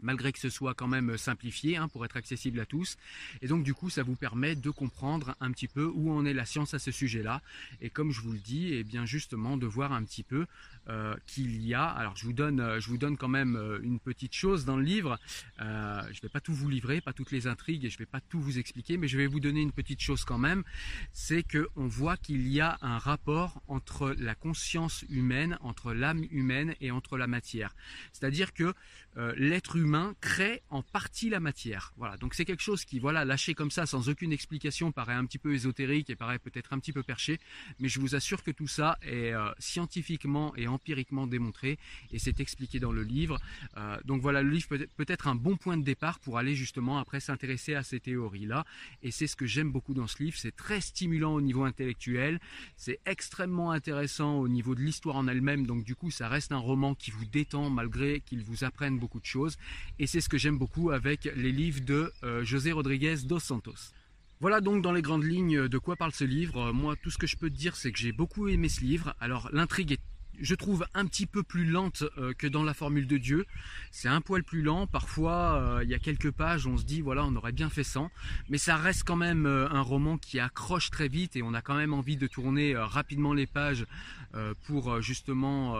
malgré 0.00 0.32
que 0.32 0.38
ce 0.38 0.50
soit 0.50 0.74
quand 0.74 0.88
même 0.88 1.16
simplifié 1.16 1.76
hein, 1.76 1.88
pour 1.88 2.04
être 2.04 2.16
accessible 2.16 2.60
à 2.60 2.66
tous. 2.66 2.96
Et 3.42 3.48
donc 3.48 3.64
du 3.64 3.74
coup, 3.74 3.90
ça 3.90 4.02
vous 4.02 4.16
permet 4.16 4.54
de 4.54 4.70
comprendre 4.70 5.34
un 5.40 5.50
petit 5.50 5.68
peu 5.68 5.84
où 5.84 6.12
en 6.12 6.24
est 6.24 6.34
la 6.34 6.44
science 6.44 6.74
à 6.74 6.78
ce 6.78 6.90
sujet-là. 6.90 7.42
Et 7.80 7.90
comme 7.90 8.12
je 8.12 8.20
vous 8.20 8.32
le 8.32 8.38
dis, 8.38 8.68
et 8.72 8.80
eh 8.80 8.84
bien 8.84 9.06
justement 9.06 9.56
de 9.56 9.66
voir 9.66 9.92
un 9.92 10.04
petit 10.04 10.22
peu 10.22 10.46
euh, 10.88 11.14
qu'il 11.26 11.60
y 11.66 11.74
a. 11.74 11.84
Alors 11.84 12.16
je 12.16 12.24
vous 12.24 12.32
donne, 12.32 12.60
euh, 12.60 12.80
je 12.80 12.88
vous 12.88 12.98
donne 12.98 13.16
quand 13.16 13.28
même 13.28 13.56
euh, 13.56 13.78
une 13.82 13.98
petite 13.98 14.34
chose 14.34 14.64
dans 14.64 14.76
le 14.76 14.82
livre. 14.82 15.18
Euh, 15.60 16.02
je 16.10 16.18
ne 16.18 16.22
vais 16.22 16.28
pas 16.28 16.40
tout 16.40 16.54
vous 16.54 16.68
livrer, 16.68 17.00
pas 17.00 17.12
toutes 17.12 17.30
les 17.30 17.46
intrigues, 17.46 17.84
et 17.84 17.90
je 17.90 17.96
ne 17.96 18.00
vais 18.00 18.06
pas 18.06 18.20
tout 18.20 18.40
vous 18.40 18.58
expliquer, 18.58 18.96
mais 18.96 19.08
je 19.08 19.18
vais 19.18 19.26
vous 19.26 19.40
donner 19.40 19.60
une 19.60 19.72
petite 19.72 20.00
chose 20.00 20.24
quand 20.24 20.38
même. 20.38 20.64
C'est 21.12 21.42
que 21.42 21.68
on 21.76 21.86
voit 21.86 22.16
qu'il 22.16 22.48
y 22.48 22.60
a 22.60 22.78
un 22.80 22.98
rapport 22.98 23.62
entre 23.68 24.14
la 24.18 24.34
conscience 24.34 25.04
humaine, 25.10 25.58
entre 25.60 25.92
l'âme 25.92 26.24
humaine 26.30 26.74
et 26.80 26.90
entre 26.90 27.18
la 27.18 27.26
matière. 27.26 27.74
C'est-à-dire 28.12 28.52
que 28.54 28.74
l'être 29.36 29.74
humain 29.74 29.87
crée 30.20 30.62
en 30.70 30.82
partie 30.82 31.28
la 31.28 31.40
matière. 31.40 31.92
Voilà. 31.96 32.16
Donc 32.16 32.34
c'est 32.34 32.44
quelque 32.44 32.62
chose 32.62 32.84
qui, 32.84 32.98
voilà, 32.98 33.24
lâché 33.24 33.54
comme 33.54 33.70
ça, 33.70 33.86
sans 33.86 34.08
aucune 34.08 34.32
explication, 34.32 34.90
paraît 34.92 35.14
un 35.14 35.26
petit 35.26 35.38
peu 35.38 35.52
ésotérique 35.52 36.10
et 36.10 36.16
paraît 36.16 36.38
peut-être 36.38 36.72
un 36.72 36.78
petit 36.78 36.92
peu 36.92 37.02
perché, 37.02 37.38
mais 37.78 37.88
je 37.88 38.00
vous 38.00 38.14
assure 38.14 38.42
que 38.42 38.50
tout 38.50 38.66
ça 38.66 38.98
est 39.02 39.32
scientifiquement 39.58 40.54
et 40.56 40.66
en 40.66 40.78
empiriquement 40.78 41.26
démontré 41.26 41.76
et 42.12 42.18
c'est 42.20 42.38
expliqué 42.38 42.78
dans 42.78 42.92
le 42.92 43.02
livre. 43.02 43.38
Euh, 43.76 43.98
donc 44.04 44.22
voilà, 44.22 44.42
le 44.42 44.50
livre 44.50 44.68
peut 44.68 45.06
être 45.08 45.26
un 45.26 45.34
bon 45.34 45.56
point 45.56 45.76
de 45.76 45.82
départ 45.82 46.20
pour 46.20 46.38
aller 46.38 46.54
justement 46.54 46.98
après 46.98 47.18
s'intéresser 47.18 47.74
à 47.74 47.82
ces 47.82 47.98
théories-là. 47.98 48.64
Et 49.02 49.10
c'est 49.10 49.26
ce 49.26 49.34
que 49.34 49.46
j'aime 49.46 49.72
beaucoup 49.72 49.92
dans 49.92 50.06
ce 50.06 50.22
livre. 50.22 50.36
C'est 50.38 50.54
très 50.54 50.80
stimulant 50.80 51.34
au 51.34 51.40
niveau 51.40 51.64
intellectuel, 51.64 52.38
c'est 52.76 53.00
extrêmement 53.06 53.72
intéressant 53.72 54.38
au 54.38 54.46
niveau 54.48 54.76
de 54.76 54.80
l'histoire 54.80 55.16
en 55.16 55.26
elle-même. 55.26 55.66
Donc 55.66 55.82
du 55.82 55.96
coup, 55.96 56.12
ça 56.12 56.28
reste 56.28 56.52
un 56.52 56.58
roman 56.58 56.94
qui 56.94 57.10
vous 57.10 57.24
détend 57.24 57.70
malgré 57.70 58.20
qu'il 58.20 58.44
vous 58.44 58.62
apprenne 58.62 58.98
beaucoup 59.00 59.20
de 59.20 59.26
choses. 59.26 59.58
Et 59.98 60.06
c'est 60.06 60.20
ce 60.20 60.28
que 60.28 60.38
j'aime 60.38 60.58
beaucoup 60.58 60.90
avec 60.90 61.30
les 61.36 61.52
livres 61.52 61.80
de 61.84 62.12
euh, 62.22 62.44
José 62.44 62.72
Rodriguez 62.72 63.16
dos 63.24 63.40
Santos. 63.40 63.92
Voilà 64.40 64.60
donc 64.60 64.82
dans 64.82 64.92
les 64.92 65.02
grandes 65.02 65.24
lignes 65.24 65.66
de 65.66 65.78
quoi 65.78 65.96
parle 65.96 66.12
ce 66.12 66.24
livre. 66.24 66.72
Moi, 66.72 66.94
tout 67.02 67.10
ce 67.10 67.18
que 67.18 67.26
je 67.26 67.36
peux 67.36 67.50
te 67.50 67.56
dire, 67.56 67.74
c'est 67.74 67.90
que 67.90 67.98
j'ai 67.98 68.12
beaucoup 68.12 68.46
aimé 68.48 68.68
ce 68.68 68.82
livre. 68.82 69.14
Alors, 69.18 69.50
l'intrigue 69.52 69.92
est 69.92 70.00
je 70.40 70.54
trouve 70.54 70.86
un 70.94 71.06
petit 71.06 71.26
peu 71.26 71.42
plus 71.42 71.64
lente 71.64 72.04
euh, 72.18 72.32
que 72.34 72.46
dans 72.46 72.62
la 72.62 72.74
formule 72.74 73.06
de 73.06 73.18
Dieu. 73.18 73.46
C'est 73.90 74.08
un 74.08 74.20
poil 74.20 74.44
plus 74.44 74.62
lent. 74.62 74.86
Parfois, 74.86 75.56
euh, 75.56 75.84
il 75.84 75.90
y 75.90 75.94
a 75.94 75.98
quelques 75.98 76.30
pages, 76.30 76.66
on 76.66 76.76
se 76.76 76.84
dit 76.84 77.00
voilà, 77.00 77.24
on 77.24 77.34
aurait 77.36 77.52
bien 77.52 77.70
fait 77.70 77.84
sans, 77.84 78.10
mais 78.48 78.58
ça 78.58 78.76
reste 78.76 79.04
quand 79.04 79.16
même 79.16 79.46
euh, 79.46 79.68
un 79.70 79.80
roman 79.80 80.18
qui 80.18 80.38
accroche 80.38 80.90
très 80.90 81.08
vite 81.08 81.36
et 81.36 81.42
on 81.42 81.54
a 81.54 81.62
quand 81.62 81.76
même 81.76 81.94
envie 81.94 82.16
de 82.16 82.26
tourner 82.26 82.76
rapidement 82.76 83.32
les 83.32 83.46
pages 83.46 83.86
pour 84.66 85.00
justement 85.00 85.76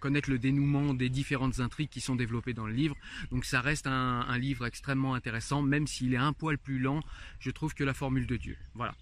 connaître 0.00 0.30
le 0.30 0.38
dénouement 0.38 0.94
des 0.94 1.08
différentes 1.08 1.60
intrigues 1.60 1.88
qui 1.88 2.00
sont 2.00 2.14
développées 2.14 2.52
dans 2.52 2.66
le 2.66 2.72
livre. 2.72 2.96
Donc 3.30 3.44
ça 3.44 3.60
reste 3.60 3.86
un, 3.86 4.20
un 4.20 4.38
livre 4.38 4.66
extrêmement 4.66 5.14
intéressant, 5.14 5.62
même 5.62 5.86
s'il 5.86 6.14
est 6.14 6.18
un 6.18 6.32
poil 6.32 6.58
plus 6.58 6.78
lent. 6.78 7.00
Je 7.40 7.50
trouve 7.50 7.74
que 7.74 7.84
la 7.84 7.94
formule 7.94 8.26
de 8.26 8.36
Dieu. 8.36 8.56
Voilà. 8.74 8.94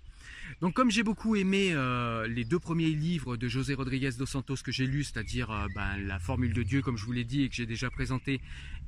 Donc 0.60 0.74
comme 0.74 0.90
j'ai 0.90 1.02
beaucoup 1.02 1.36
aimé 1.36 1.70
euh, 1.72 2.26
les 2.26 2.44
deux 2.44 2.58
premiers 2.58 2.90
livres 2.90 3.36
de 3.36 3.48
José 3.48 3.74
Rodriguez 3.74 4.10
dos 4.18 4.26
Santos 4.26 4.56
que 4.64 4.72
j'ai 4.72 4.86
lus, 4.86 5.04
c'est-à-dire 5.04 5.50
euh, 5.50 5.66
ben, 5.74 5.96
la 5.98 6.18
formule 6.18 6.52
de 6.52 6.62
Dieu 6.62 6.82
comme 6.82 6.96
je 6.96 7.04
vous 7.04 7.12
l'ai 7.12 7.24
dit 7.24 7.42
et 7.42 7.48
que 7.48 7.54
j'ai 7.54 7.66
déjà 7.66 7.90
présenté, 7.90 8.40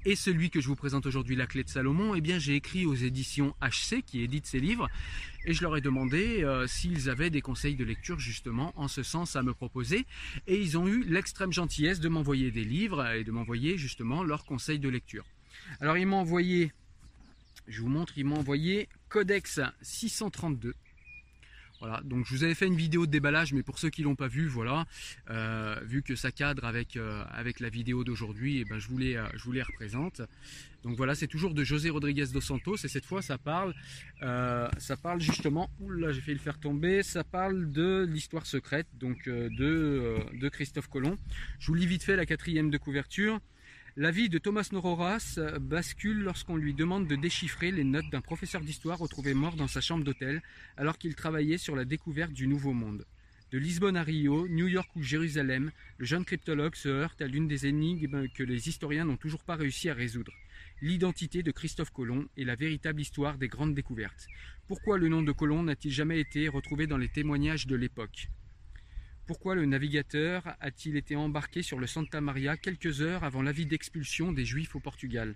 et 0.05 0.15
celui 0.15 0.51
que 0.51 0.61
je 0.61 0.69
vous 0.69 0.77
présente 0.77 1.07
aujourd'hui, 1.07 1.35
la 1.35 1.47
clé 1.47 1.65
de 1.65 1.69
Salomon, 1.69 2.15
eh 2.15 2.21
bien 2.21 2.39
j'ai 2.39 2.55
écrit 2.55 2.87
aux 2.87 2.95
éditions 2.95 3.55
HC 3.61 4.03
qui 4.05 4.23
éditent 4.23 4.47
ces 4.47 4.61
livres 4.61 4.89
et 5.45 5.53
je 5.53 5.63
leur 5.63 5.77
ai 5.77 5.81
demandé 5.81 6.45
euh, 6.45 6.67
s'ils 6.67 7.11
avaient 7.11 7.31
des 7.31 7.43
conseils 7.43 7.75
de 7.75 7.85
lecture 7.85 8.19
justement 8.19 8.73
en 8.77 8.89
ce 8.89 9.03
sens 9.03 9.37
à 9.37 9.43
me 9.43 9.53
proposer 9.53 10.07
et 10.47 10.61
ils 10.61 10.79
ont 10.79 10.87
eu 10.87 11.03
l'extrême 11.05 11.53
gentillesse 11.53 12.01
de 12.01 12.09
m'envoyer 12.09 12.51
des 12.51 12.65
livres 12.65 13.07
et 13.13 13.25
de 13.25 13.33
m'envoyer 13.33 13.79
justement 13.79 14.23
leurs 14.23 14.45
conseils 14.45 14.79
de 14.79 14.89
lecture. 14.89 15.25
Alors 15.81 15.97
ils 15.97 16.07
m'ont 16.07 16.19
envoyé, 16.19 16.73
je 17.67 17.81
vous 17.81 17.89
montre, 17.89 18.17
ils 18.17 18.25
m'ont 18.25 18.39
envoyé 18.39 18.89
Codex 19.09 19.61
632 19.83 20.75
voilà, 21.81 22.01
donc 22.05 22.25
je 22.27 22.35
vous 22.35 22.45
avais 22.45 22.55
fait 22.55 22.67
une 22.67 22.77
vidéo 22.77 23.07
de 23.07 23.11
déballage, 23.11 23.53
mais 23.53 23.63
pour 23.63 23.79
ceux 23.79 23.91
qui 23.91 24.03
l'ont 24.03 24.15
pas 24.15 24.29
vu, 24.29 24.47
voilà, 24.47 24.87
euh, 25.31 25.79
vu 25.83 26.03
que 26.03 26.17
ça 26.17 26.33
cadre 26.33 26.65
avec 26.65 26.97
euh, 26.97 27.23
avec 27.31 27.61
la 27.61 27.69
vidéo 27.69 28.03
d'aujourd'hui, 28.03 28.59
et 28.59 28.61
eh 28.61 28.65
ben 28.65 28.79
je 28.79 28.89
vous 28.89 28.99
les 28.99 29.17
euh, 29.17 29.27
je 29.35 29.45
vous 29.45 29.53
représente. 29.53 30.23
Donc 30.85 30.97
voilà, 30.97 31.15
c'est 31.15 31.27
toujours 31.27 31.53
de 31.53 31.65
José 31.65 31.91
Rodriguez 31.91 32.27
dos 32.33 32.41
Santos 32.41 32.77
et 32.85 32.89
cette 32.89 33.05
fois 33.05 33.21
ça 33.21 33.39
parle 33.39 33.75
ça 34.21 34.97
parle 34.97 35.21
justement, 35.21 35.69
oula 35.81 36.13
j'ai 36.13 36.21
fait 36.21 36.33
le 36.33 36.39
faire 36.39 36.59
tomber, 36.59 37.03
ça 37.03 37.25
parle 37.25 37.73
de 37.73 38.07
l'histoire 38.09 38.47
secrète 38.47 38.87
donc 38.95 39.29
de 39.29 40.17
de 40.33 40.49
Christophe 40.49 40.89
Colomb. 40.89 41.17
Je 41.59 41.67
vous 41.67 41.75
lis 41.75 41.87
vite 41.87 42.05
fait 42.05 42.17
la 42.17 42.25
quatrième 42.25 42.71
de 42.71 42.79
couverture. 42.79 43.41
La 43.99 44.11
vie 44.11 44.29
de 44.29 44.37
Thomas 44.37 44.69
Nororas 44.73 45.39
bascule 45.59 46.19
lorsqu'on 46.19 46.57
lui 46.57 46.75
demande 46.75 47.07
de 47.07 47.17
déchiffrer 47.17 47.71
les 47.71 47.83
notes 47.83 48.11
d'un 48.13 48.21
professeur 48.21 48.61
d'histoire 48.61 48.99
retrouvé 48.99 49.33
mort 49.33 49.57
dans 49.57 49.69
sa 49.69 49.81
chambre 49.81 50.05
d'hôtel 50.05 50.43
alors 50.77 50.99
qu'il 50.99 51.15
travaillait 51.15 51.57
sur 51.57 51.75
la 51.75 51.87
découverte 51.87 52.35
du 52.35 52.47
Nouveau 52.47 52.75
Monde. 52.75 53.07
De 53.53 53.59
Lisbonne 53.59 53.97
à 53.97 54.03
Rio, 54.03 54.49
New 54.49 54.69
York 54.69 54.91
ou 54.97 55.03
Jérusalem, 55.03 55.73
le 55.97 56.05
jeune 56.05 56.27
cryptologue 56.27 56.75
se 56.75 56.91
heurte 56.91 57.23
à 57.23 57.27
l'une 57.27 57.49
des 57.49 57.67
énigmes 57.67 58.29
que 58.35 58.43
les 58.43 58.69
historiens 58.69 59.07
n'ont 59.07 59.17
toujours 59.17 59.43
pas 59.43 59.57
réussi 59.57 59.89
à 59.89 59.95
résoudre. 59.95 60.33
L'identité 60.83 61.43
de 61.43 61.51
Christophe 61.51 61.91
Colomb 61.91 62.29
et 62.37 62.45
la 62.45 62.55
véritable 62.55 63.01
histoire 63.01 63.39
des 63.39 63.49
grandes 63.49 63.75
découvertes. 63.75 64.27
Pourquoi 64.69 64.99
le 64.99 65.09
nom 65.09 65.23
de 65.23 65.33
Colomb 65.33 65.63
n'a-t-il 65.63 65.95
jamais 65.95 66.21
été 66.21 66.49
retrouvé 66.49 66.87
dans 66.87 66.99
les 66.99 67.09
témoignages 67.09 67.67
de 67.67 67.77
l'époque? 67.77 68.29
Pourquoi 69.27 69.57
le 69.57 69.67
navigateur 69.67 70.55
a-t-il 70.61 70.97
été 70.97 71.17
embarqué 71.17 71.63
sur 71.63 71.81
le 71.81 71.89
Santa 71.89 72.21
Maria 72.21 72.57
quelques 72.57 73.01
heures 73.01 73.25
avant 73.25 73.43
l'avis 73.43 73.67
d'expulsion 73.67 74.33
des 74.33 74.45
Juifs 74.45 74.77
au 74.77 74.81
Portugal? 74.81 75.35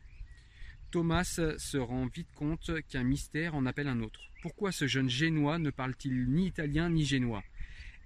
Thomas 0.92 1.40
se 1.58 1.76
rend 1.76 2.06
vite 2.06 2.30
compte 2.36 2.70
qu'un 2.88 3.02
mystère 3.02 3.56
en 3.56 3.66
appelle 3.66 3.88
un 3.88 4.00
autre. 4.00 4.20
Pourquoi 4.42 4.70
ce 4.70 4.86
jeune 4.86 5.10
génois 5.10 5.58
ne 5.58 5.70
parle-t-il 5.70 6.30
ni 6.30 6.46
italien 6.46 6.88
ni 6.88 7.04
génois? 7.04 7.42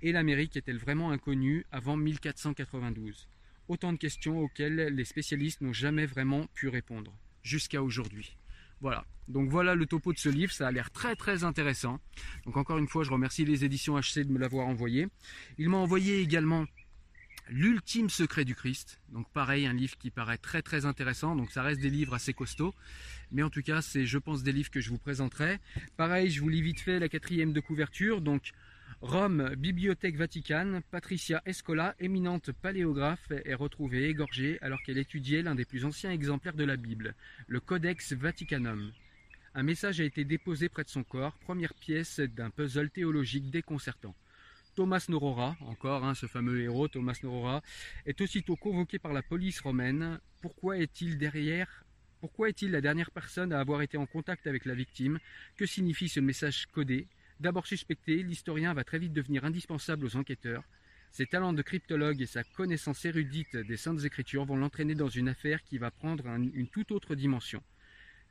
Et 0.00 0.12
l'Amérique 0.12 0.56
est-elle 0.56 0.78
vraiment 0.78 1.10
inconnue 1.10 1.66
avant 1.70 1.98
1492 1.98 3.28
Autant 3.68 3.92
de 3.92 3.98
questions 3.98 4.40
auxquelles 4.40 4.88
les 4.94 5.04
spécialistes 5.04 5.60
n'ont 5.60 5.74
jamais 5.74 6.06
vraiment 6.06 6.46
pu 6.54 6.68
répondre, 6.68 7.14
jusqu'à 7.42 7.82
aujourd'hui. 7.82 8.36
Voilà. 8.84 9.06
Donc 9.28 9.48
voilà 9.48 9.74
le 9.74 9.86
topo 9.86 10.12
de 10.12 10.18
ce 10.18 10.28
livre, 10.28 10.52
ça 10.52 10.68
a 10.68 10.70
l'air 10.70 10.90
très 10.90 11.16
très 11.16 11.42
intéressant. 11.42 12.00
Donc 12.44 12.58
encore 12.58 12.76
une 12.76 12.86
fois, 12.86 13.02
je 13.02 13.10
remercie 13.10 13.46
les 13.46 13.64
éditions 13.64 13.98
HC 13.98 14.26
de 14.26 14.30
me 14.30 14.38
l'avoir 14.38 14.66
envoyé. 14.66 15.08
Il 15.56 15.70
m'a 15.70 15.78
envoyé 15.78 16.20
également 16.20 16.66
L'ultime 17.48 18.08
secret 18.08 18.44
du 18.44 18.54
Christ. 18.54 19.00
Donc 19.10 19.26
pareil, 19.32 19.66
un 19.66 19.72
livre 19.72 19.96
qui 19.98 20.10
paraît 20.10 20.36
très 20.36 20.60
très 20.60 20.84
intéressant. 20.84 21.34
Donc 21.34 21.50
ça 21.50 21.62
reste 21.62 21.80
des 21.80 21.88
livres 21.88 22.12
assez 22.14 22.34
costauds. 22.34 22.74
Mais 23.32 23.42
en 23.42 23.50
tout 23.50 23.62
cas, 23.62 23.80
c'est 23.80 24.04
je 24.04 24.18
pense 24.18 24.42
des 24.42 24.52
livres 24.52 24.70
que 24.70 24.80
je 24.80 24.90
vous 24.90 24.98
présenterai. 24.98 25.58
Pareil, 25.96 26.30
je 26.30 26.40
vous 26.42 26.48
lis 26.50 26.62
vite 26.62 26.80
fait 26.80 26.98
la 26.98 27.08
quatrième 27.08 27.52
de 27.52 27.60
couverture. 27.60 28.20
Donc 28.20 28.52
Rome, 29.04 29.54
Bibliothèque 29.58 30.16
Vaticane, 30.16 30.80
Patricia 30.90 31.42
Escola, 31.44 31.94
éminente 32.00 32.52
paléographe, 32.52 33.30
est 33.44 33.52
retrouvée 33.52 34.08
égorgée 34.08 34.58
alors 34.62 34.82
qu'elle 34.82 34.96
étudiait 34.96 35.42
l'un 35.42 35.54
des 35.54 35.66
plus 35.66 35.84
anciens 35.84 36.10
exemplaires 36.10 36.54
de 36.54 36.64
la 36.64 36.78
Bible, 36.78 37.14
le 37.46 37.60
Codex 37.60 38.14
Vaticanum. 38.14 38.92
Un 39.54 39.62
message 39.62 40.00
a 40.00 40.04
été 40.04 40.24
déposé 40.24 40.70
près 40.70 40.84
de 40.84 40.88
son 40.88 41.04
corps, 41.04 41.36
première 41.36 41.74
pièce 41.74 42.18
d'un 42.18 42.48
puzzle 42.48 42.88
théologique 42.88 43.50
déconcertant. 43.50 44.14
Thomas 44.74 45.04
Norora, 45.10 45.54
encore 45.60 46.02
hein, 46.02 46.14
ce 46.14 46.24
fameux 46.24 46.62
héros, 46.62 46.88
Thomas 46.88 47.18
Norora, 47.22 47.60
est 48.06 48.22
aussitôt 48.22 48.56
convoqué 48.56 48.98
par 48.98 49.12
la 49.12 49.22
police 49.22 49.60
romaine. 49.60 50.18
Pourquoi 50.40 50.78
est-il 50.78 51.18
derrière 51.18 51.84
Pourquoi 52.20 52.48
est-il 52.48 52.70
la 52.70 52.80
dernière 52.80 53.10
personne 53.10 53.52
à 53.52 53.60
avoir 53.60 53.82
été 53.82 53.98
en 53.98 54.06
contact 54.06 54.46
avec 54.46 54.64
la 54.64 54.74
victime? 54.74 55.18
Que 55.58 55.66
signifie 55.66 56.08
ce 56.08 56.20
message 56.20 56.68
codé? 56.72 57.06
D'abord 57.40 57.66
suspecté, 57.66 58.22
l'historien 58.22 58.74
va 58.74 58.84
très 58.84 58.98
vite 58.98 59.12
devenir 59.12 59.44
indispensable 59.44 60.06
aux 60.06 60.16
enquêteurs. 60.16 60.62
Ses 61.10 61.26
talents 61.26 61.52
de 61.52 61.62
cryptologue 61.62 62.22
et 62.22 62.26
sa 62.26 62.42
connaissance 62.42 63.04
érudite 63.04 63.56
des 63.56 63.76
Saintes 63.76 64.04
Écritures 64.04 64.44
vont 64.44 64.56
l'entraîner 64.56 64.94
dans 64.94 65.08
une 65.08 65.28
affaire 65.28 65.62
qui 65.62 65.78
va 65.78 65.90
prendre 65.90 66.26
une 66.26 66.68
toute 66.68 66.90
autre 66.90 67.14
dimension. 67.14 67.62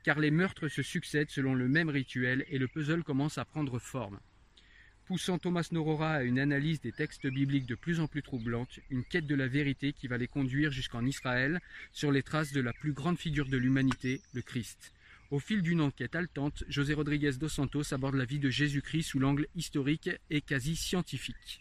Car 0.02 0.18
les 0.18 0.30
meurtres 0.30 0.68
se 0.68 0.82
succèdent 0.82 1.30
selon 1.30 1.54
le 1.54 1.68
même 1.68 1.88
rituel 1.88 2.44
et 2.48 2.58
le 2.58 2.68
puzzle 2.68 3.02
commence 3.02 3.38
à 3.38 3.44
prendre 3.44 3.78
forme. 3.78 4.20
Poussant 5.06 5.38
Thomas 5.38 5.68
Norora 5.70 6.14
à 6.14 6.22
une 6.22 6.38
analyse 6.38 6.80
des 6.80 6.92
textes 6.92 7.26
bibliques 7.26 7.66
de 7.66 7.74
plus 7.74 8.00
en 8.00 8.06
plus 8.06 8.22
troublante, 8.22 8.80
une 8.88 9.04
quête 9.04 9.26
de 9.26 9.34
la 9.34 9.48
vérité 9.48 9.92
qui 9.92 10.06
va 10.06 10.16
les 10.16 10.28
conduire 10.28 10.70
jusqu'en 10.70 11.04
Israël 11.04 11.60
sur 11.92 12.10
les 12.10 12.22
traces 12.22 12.52
de 12.52 12.62
la 12.62 12.72
plus 12.72 12.92
grande 12.92 13.18
figure 13.18 13.48
de 13.48 13.58
l'humanité, 13.58 14.22
le 14.32 14.40
Christ. 14.40 14.94
Au 15.34 15.40
fil 15.40 15.62
d'une 15.62 15.80
enquête 15.80 16.14
haletante, 16.14 16.62
José 16.68 16.94
Rodriguez 16.94 17.32
dos 17.32 17.48
Santos 17.48 17.92
aborde 17.92 18.14
la 18.14 18.24
vie 18.24 18.38
de 18.38 18.50
Jésus-Christ 18.50 19.02
sous 19.02 19.18
l'angle 19.18 19.48
historique 19.56 20.08
et 20.30 20.40
quasi 20.40 20.76
scientifique. 20.76 21.60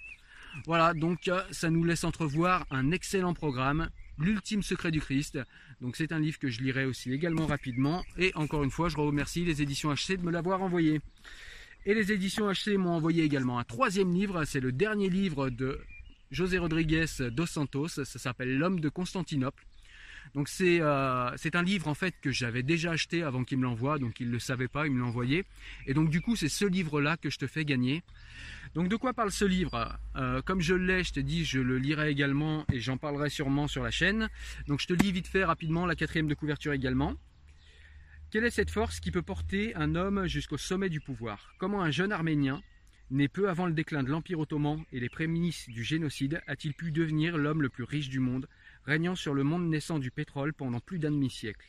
Voilà, 0.68 0.94
donc 0.94 1.28
euh, 1.28 1.42
ça 1.50 1.72
nous 1.72 1.84
laisse 1.84 2.04
entrevoir 2.04 2.68
un 2.70 2.92
excellent 2.92 3.34
programme, 3.34 3.90
L'ultime 4.20 4.62
secret 4.62 4.92
du 4.92 5.02
Christ. 5.02 5.40
Donc 5.82 5.96
c'est 5.96 6.12
un 6.12 6.20
livre 6.20 6.38
que 6.38 6.50
je 6.50 6.62
lirai 6.62 6.86
aussi 6.86 7.12
également 7.12 7.48
rapidement. 7.48 8.06
Et 8.16 8.32
encore 8.36 8.64
une 8.64 8.70
fois, 8.70 8.90
je 8.90 8.98
remercie 8.98 9.44
les 9.44 9.64
éditions 9.64 9.92
HC 9.92 10.18
de 10.18 10.24
me 10.24 10.32
l'avoir 10.32 10.62
envoyé. 10.62 11.02
Et 11.88 11.96
les 11.96 12.12
éditions 12.12 12.52
HC 12.52 12.78
m'ont 12.78 12.92
envoyé 12.92 13.24
également 13.24 13.58
un 13.58 13.64
troisième 13.64 14.14
livre, 14.14 14.46
c'est 14.46 14.60
le 14.60 14.72
dernier 14.72 15.10
livre 15.10 15.50
de 15.50 15.82
José 16.30 16.60
Rodriguez 16.60 17.06
dos 17.32 17.48
Santos, 17.48 17.88
ça 17.88 18.06
s'appelle 18.06 18.56
L'homme 18.56 18.80
de 18.80 18.90
Constantinople. 18.90 19.66
Donc 20.34 20.50
euh, 20.62 21.32
c'est 21.38 21.56
un 21.56 21.64
livre 21.64 21.88
en 21.88 21.94
fait 21.94 22.16
que 22.22 22.32
j'avais 22.32 22.64
déjà 22.64 22.92
acheté 22.92 23.24
avant 23.24 23.44
qu'il 23.44 23.58
me 23.58 23.64
l'envoie, 23.64 24.00
donc 24.00 24.20
il 24.20 24.28
ne 24.28 24.34
le 24.34 24.40
savait 24.40 24.68
pas, 24.68 24.88
il 24.88 24.94
me 24.94 25.00
l'a 25.00 25.06
envoyé. 25.06 25.46
Et 25.86 25.94
donc 25.94 26.10
du 26.10 26.22
coup 26.22 26.36
c'est 26.36 26.50
ce 26.50 26.66
livre-là 26.66 27.18
que 27.18 27.30
je 27.30 27.38
te 27.38 27.48
fais 27.48 27.66
gagner. 27.66 28.04
Donc 28.74 28.90
de 28.90 28.96
quoi 28.96 29.14
parle 29.14 29.32
ce 29.32 29.46
livre? 29.46 29.98
Euh, 30.16 30.42
Comme 30.42 30.62
je 30.62 30.74
l'ai, 30.74 31.04
je 31.04 31.14
t'ai 31.14 31.24
dit, 31.24 31.46
je 31.46 31.60
le 31.60 31.78
lirai 31.78 32.10
également 32.10 32.66
et 32.72 32.80
j'en 32.80 32.98
parlerai 32.98 33.30
sûrement 33.30 33.68
sur 33.68 33.84
la 33.84 33.92
chaîne. 33.92 34.30
Donc 34.68 34.80
je 34.82 34.88
te 34.88 34.94
lis 34.94 35.12
vite 35.12 35.28
fait 35.28 35.44
rapidement 35.44 35.86
la 35.86 35.96
quatrième 35.96 36.28
de 36.28 36.34
couverture 36.34 36.74
également. 36.74 37.16
Quelle 38.32 38.46
est 38.46 38.50
cette 38.50 38.72
force 38.72 39.00
qui 39.00 39.12
peut 39.12 39.22
porter 39.22 39.76
un 39.76 39.94
homme 39.94 40.26
jusqu'au 40.26 40.58
sommet 40.58 40.90
du 40.90 41.00
pouvoir? 41.00 41.54
Comment 41.60 41.84
un 41.84 41.92
jeune 41.92 42.12
Arménien, 42.12 42.64
né 43.12 43.28
peu 43.28 43.48
avant 43.48 43.68
le 43.68 43.74
déclin 43.74 44.02
de 44.02 44.10
l'Empire 44.10 44.40
ottoman 44.40 44.84
et 44.92 45.00
les 45.00 45.10
prémices 45.10 45.70
du 45.70 45.84
génocide, 45.84 46.42
a-t-il 46.48 46.74
pu 46.74 46.92
devenir 46.92 47.38
l'homme 47.38 47.62
le 47.62 47.70
plus 47.70 47.84
riche 47.84 48.10
du 48.10 48.20
monde? 48.20 48.48
Régnant 48.86 49.16
sur 49.16 49.34
le 49.34 49.44
monde 49.44 49.70
naissant 49.70 50.00
du 50.00 50.12
pétrole 50.12 50.54
pendant 50.54 50.80
plus 50.80 51.00
d'un 51.00 51.12
demi-siècle 51.12 51.68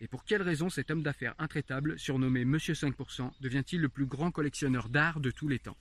Et 0.00 0.08
pour 0.08 0.24
quelle 0.24 0.42
raison 0.42 0.70
cet 0.70 0.90
homme 0.90 1.02
d'affaires 1.02 1.34
intraitable, 1.38 1.98
surnommé 1.98 2.44
Monsieur 2.44 2.74
5%, 2.74 3.30
devient-il 3.40 3.80
le 3.80 3.88
plus 3.88 4.06
grand 4.06 4.30
collectionneur 4.30 4.88
d'art 4.88 5.20
de 5.20 5.30
tous 5.30 5.48
les 5.48 5.58
temps? 5.58 5.76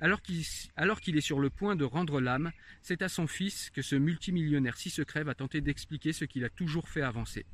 Alors 0.00 0.20
qu'il 0.20 1.16
est 1.16 1.20
sur 1.20 1.40
le 1.40 1.50
point 1.50 1.74
de 1.74 1.84
rendre 1.84 2.20
l'âme, 2.20 2.52
c'est 2.82 3.02
à 3.02 3.08
son 3.08 3.26
fils 3.26 3.70
que 3.70 3.82
ce 3.82 3.96
multimillionnaire 3.96 4.76
si 4.76 4.90
secret 4.90 5.24
va 5.24 5.34
tenter 5.34 5.60
d'expliquer 5.60 6.12
ce 6.12 6.24
qu'il 6.24 6.44
a 6.44 6.50
toujours 6.50 6.88
fait 6.88 7.02
avancer. 7.02 7.46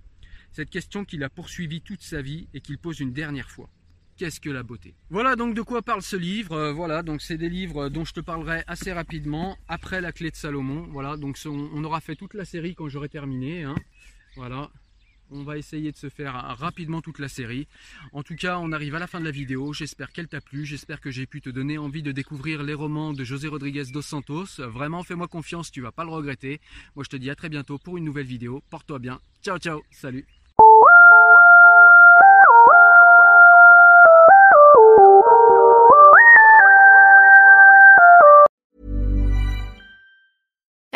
Cette 0.52 0.70
question 0.70 1.04
qu'il 1.04 1.24
a 1.24 1.30
poursuivie 1.30 1.80
toute 1.80 2.02
sa 2.02 2.22
vie 2.22 2.48
et 2.52 2.60
qu'il 2.60 2.78
pose 2.78 3.00
une 3.00 3.12
dernière 3.12 3.50
fois. 3.50 3.70
Qu'est-ce 4.16 4.40
que 4.40 4.50
la 4.50 4.62
beauté? 4.62 4.94
Voilà 5.10 5.34
donc 5.34 5.54
de 5.54 5.62
quoi 5.62 5.82
parle 5.82 6.02
ce 6.02 6.14
livre. 6.14 6.52
Euh, 6.52 6.72
voilà, 6.72 7.02
donc 7.02 7.20
c'est 7.20 7.36
des 7.36 7.48
livres 7.48 7.88
dont 7.88 8.04
je 8.04 8.12
te 8.12 8.20
parlerai 8.20 8.62
assez 8.68 8.92
rapidement 8.92 9.56
après 9.66 10.00
la 10.00 10.12
clé 10.12 10.30
de 10.30 10.36
Salomon. 10.36 10.86
Voilà, 10.90 11.16
donc 11.16 11.36
on, 11.46 11.82
aura 11.82 12.00
fait 12.00 12.14
toute 12.14 12.34
la 12.34 12.44
série 12.44 12.74
quand 12.74 12.88
j'aurai 12.88 13.08
terminé. 13.08 13.64
Hein. 13.64 13.74
Voilà, 14.36 14.70
on 15.30 15.42
va 15.42 15.58
essayer 15.58 15.90
de 15.90 15.96
se 15.96 16.08
faire 16.08 16.34
rapidement 16.34 17.00
toute 17.00 17.18
la 17.18 17.28
série. 17.28 17.66
En 18.12 18.22
tout 18.22 18.36
cas, 18.36 18.58
on 18.58 18.70
arrive 18.70 18.94
à 18.94 19.00
la 19.00 19.08
fin 19.08 19.18
de 19.18 19.24
la 19.24 19.32
vidéo. 19.32 19.72
J'espère 19.72 20.12
qu'elle 20.12 20.28
t'a 20.28 20.40
plu. 20.40 20.64
J'espère 20.64 21.00
que 21.00 21.10
j'ai 21.10 21.26
pu 21.26 21.40
te 21.40 21.50
donner 21.50 21.76
envie 21.76 22.02
de 22.02 22.12
découvrir 22.12 22.62
les 22.62 22.74
romans 22.74 23.12
de 23.12 23.24
José 23.24 23.48
Rodriguez 23.48 23.84
dos 23.92 24.02
Santos. 24.02 24.46
Vraiment, 24.58 25.02
fais-moi 25.02 25.26
confiance, 25.26 25.72
tu 25.72 25.80
vas 25.80 25.92
pas 25.92 26.04
le 26.04 26.10
regretter. 26.10 26.60
Moi, 26.94 27.04
je 27.04 27.10
te 27.10 27.16
dis 27.16 27.30
à 27.30 27.34
très 27.34 27.48
bientôt 27.48 27.78
pour 27.78 27.96
une 27.96 28.04
nouvelle 28.04 28.26
vidéo. 28.26 28.62
Porte-toi 28.70 29.00
bien. 29.00 29.18
Ciao, 29.42 29.58
ciao. 29.58 29.82
Salut. 29.90 30.24